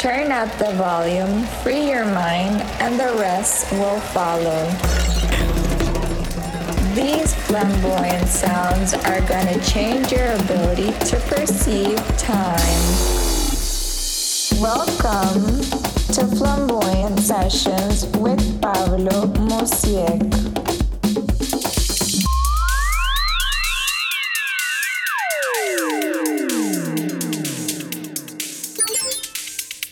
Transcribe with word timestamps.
Turn 0.00 0.30
up 0.30 0.48
the 0.58 0.72
volume, 0.74 1.42
free 1.64 1.90
your 1.90 2.04
mind, 2.04 2.62
and 2.80 3.00
the 3.00 3.16
rest 3.18 3.68
will 3.72 3.98
follow. 3.98 4.70
These 6.94 7.34
flamboyant 7.46 8.28
sounds 8.28 8.94
are 8.94 9.20
gonna 9.22 9.60
change 9.64 10.12
your 10.12 10.30
ability 10.34 10.92
to 11.06 11.16
perceive 11.26 11.98
time. 12.16 12.58
Welcome 14.62 15.62
to 16.12 16.36
Flamboyant 16.36 17.18
Sessions 17.18 18.06
with 18.18 18.62
Pablo 18.62 19.26
Mosiek. 19.48 20.47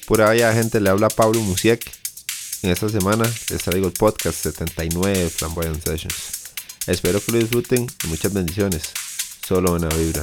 Pura 0.06 0.30
vida 0.30 0.52
gente, 0.54 0.80
le 0.80 0.88
habla 0.88 1.08
Pablo 1.08 1.40
Musiek. 1.40 1.84
En 2.62 2.70
esta 2.70 2.88
semana 2.88 3.24
les 3.50 3.62
traigo 3.62 3.88
el 3.88 3.92
podcast 3.92 4.40
79 4.40 5.18
de 5.18 5.30
Flamboyant 5.30 5.84
Sessions. 5.84 6.14
Espero 6.86 7.20
que 7.20 7.32
lo 7.32 7.38
disfruten 7.38 7.88
y 8.04 8.06
muchas 8.06 8.32
bendiciones. 8.32 8.92
Solo 9.44 9.72
una 9.72 9.88
vibra. 9.88 10.22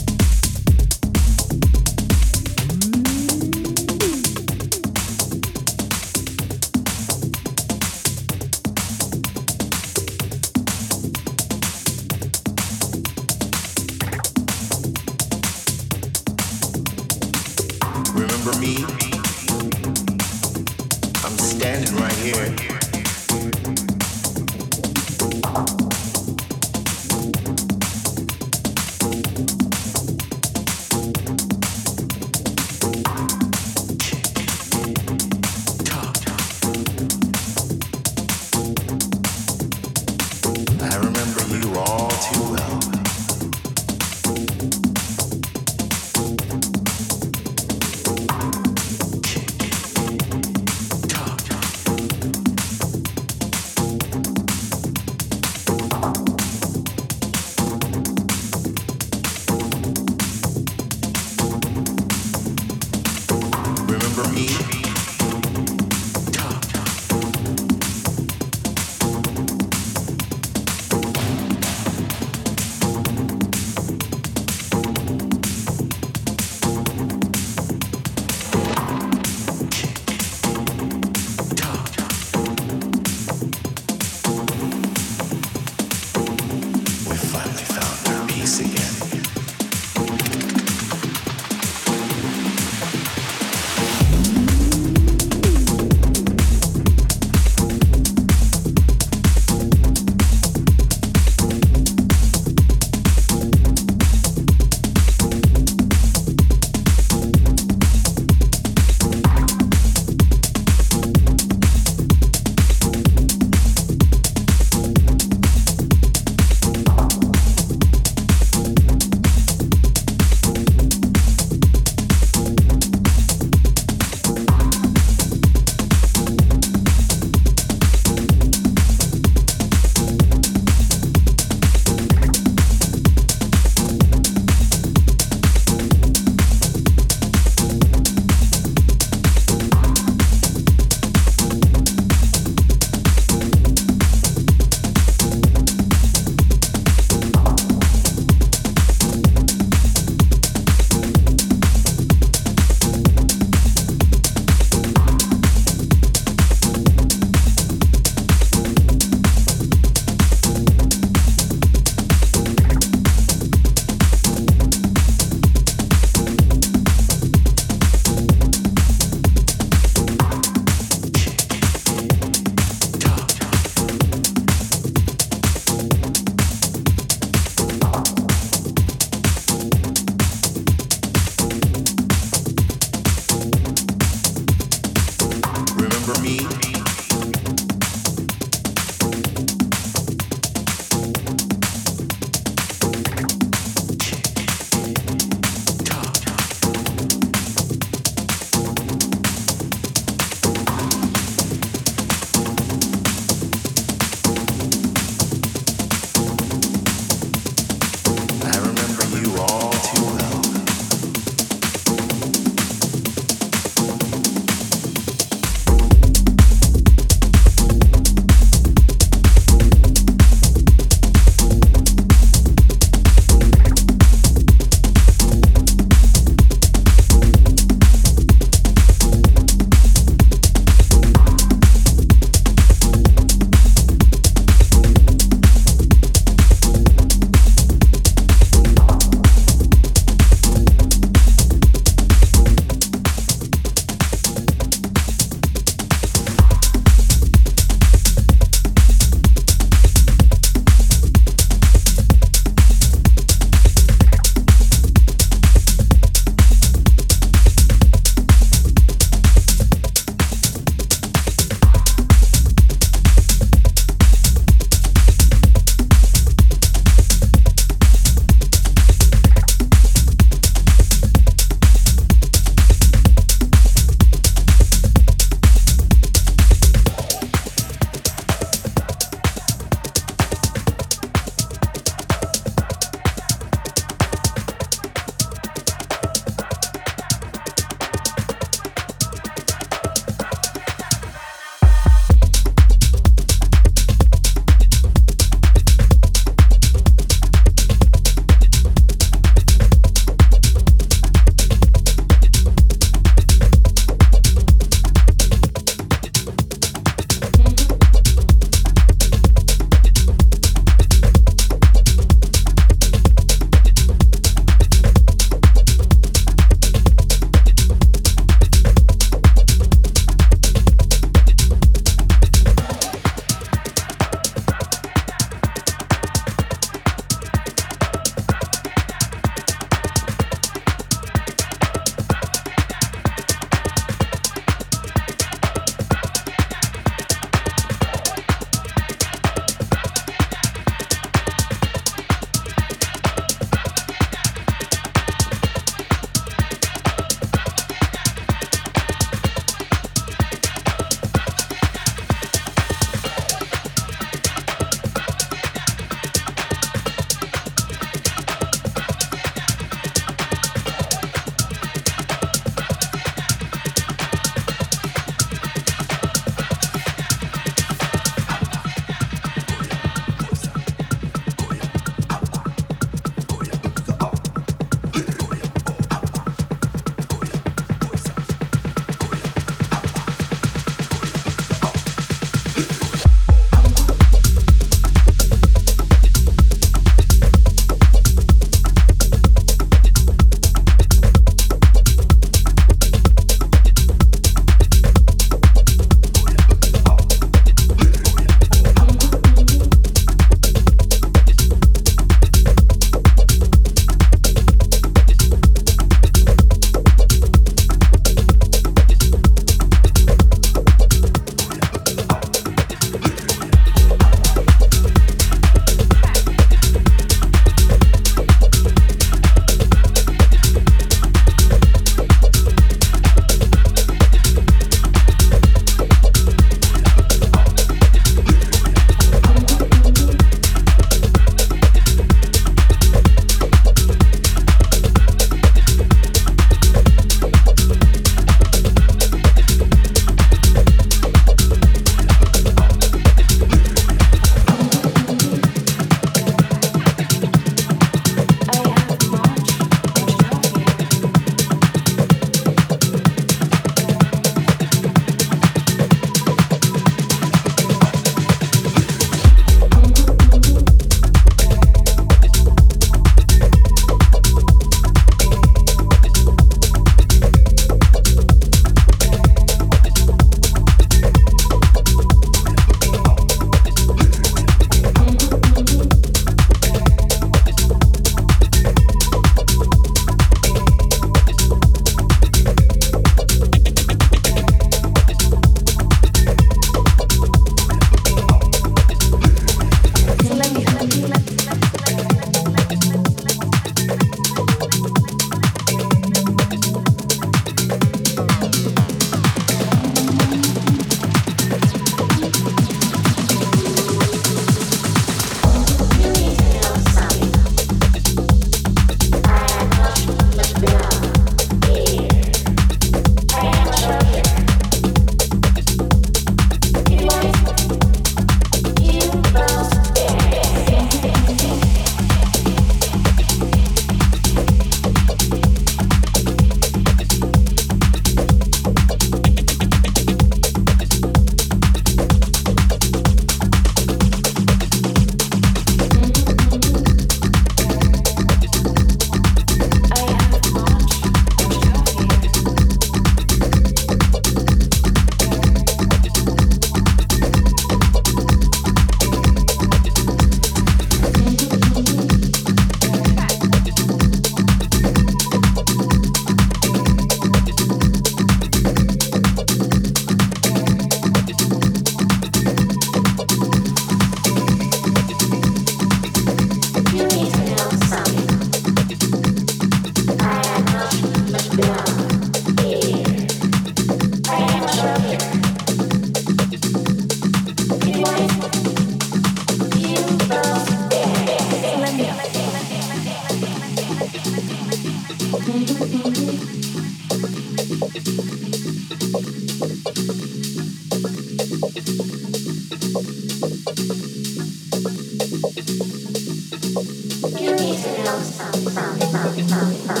her. 599.61 600.00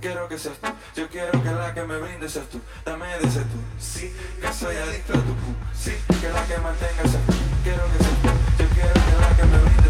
Quiero 0.00 0.28
que 0.28 0.38
seas 0.38 0.56
tú. 0.58 0.68
Yo 0.96 1.08
quiero 1.08 1.42
que 1.42 1.50
la 1.50 1.74
que 1.74 1.82
me 1.84 1.98
brinde 1.98 2.28
seas 2.28 2.48
tú, 2.48 2.60
dame 2.84 3.06
de 3.18 3.26
ese 3.26 3.40
tú. 3.40 3.58
Sí, 3.78 4.12
que 4.40 4.52
soy 4.52 4.76
adicto 4.76 5.12
a 5.12 5.16
tu 5.16 5.34
pu. 5.34 5.54
Sí, 5.74 5.92
que 6.20 6.28
la 6.30 6.44
que 6.46 6.58
mantenga 6.58 7.02
seas 7.02 7.26
tú, 7.26 7.34
quiero 7.62 7.84
que 7.92 8.04
seas 8.04 8.22
tú. 8.22 8.62
Yo 8.62 8.68
quiero 8.74 8.94
que 8.94 9.14
la 9.20 9.36
que 9.36 9.44
me 9.44 9.58
brinde 9.58 9.85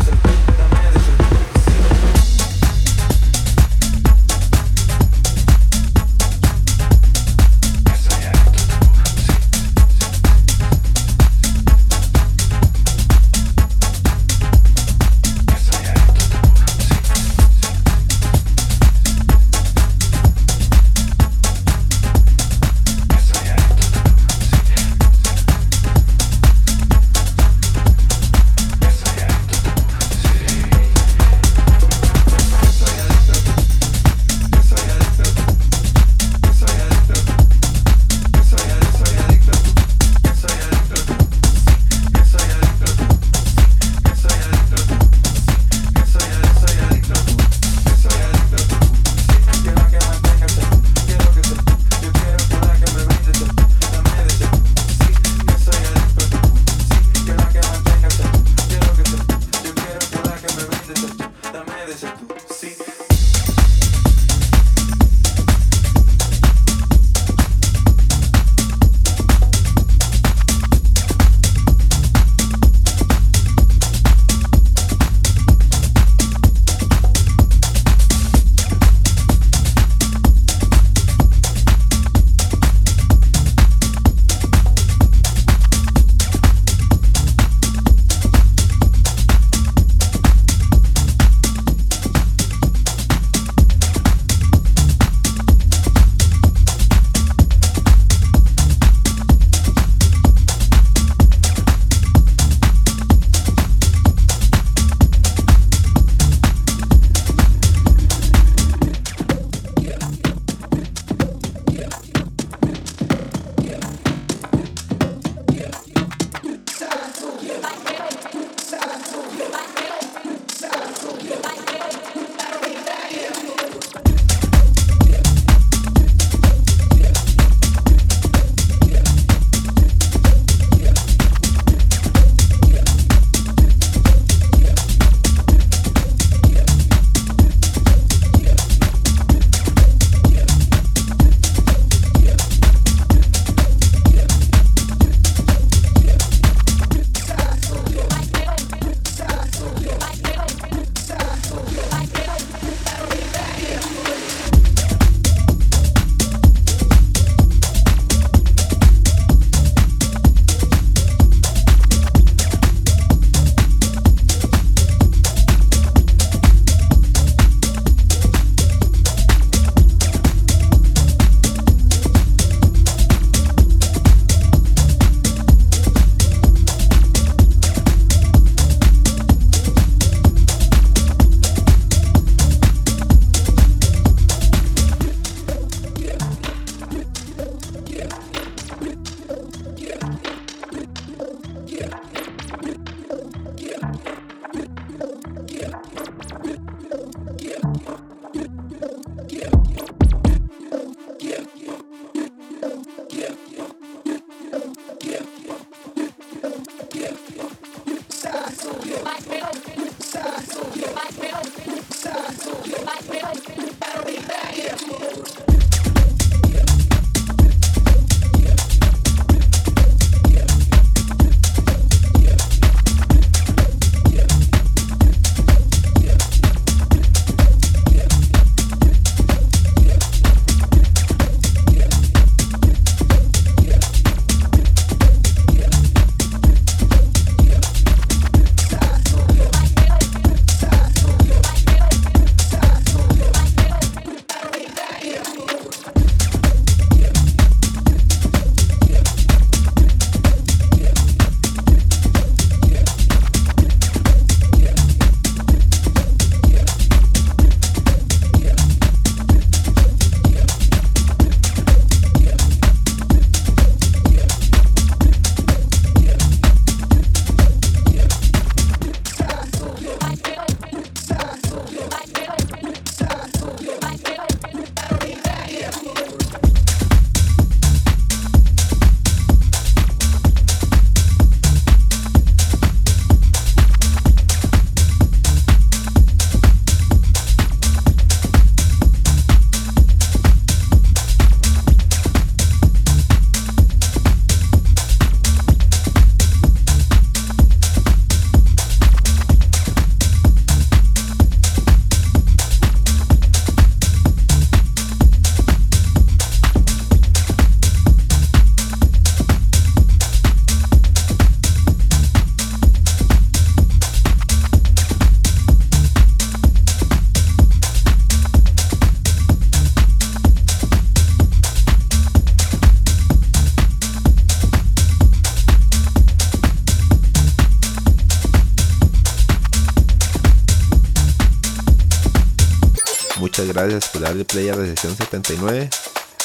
gracias 333.96 334.00
por 334.00 334.00
darle 334.00 334.24
play 334.24 334.48
a 334.48 334.56
la 334.56 334.66
sesión 334.66 334.96
79. 334.96 335.70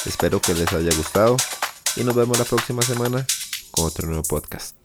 Espero 0.06 0.40
que 0.40 0.54
les 0.54 0.72
haya 0.72 0.94
gustado 0.96 1.36
y 1.96 2.04
nos 2.04 2.14
vemos 2.14 2.38
la 2.38 2.44
próxima 2.44 2.82
semana 2.82 3.26
con 3.70 3.86
otro 3.86 4.06
nuevo 4.06 4.22
podcast. 4.22 4.81